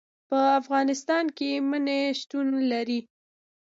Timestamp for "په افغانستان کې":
0.29-1.49